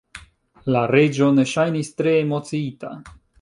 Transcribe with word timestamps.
La 0.75 0.79
Reĝo 0.91 1.27
ne 1.35 1.45
ŝajnis 1.51 1.93
tre 2.01 2.15
emociita. 2.23 2.93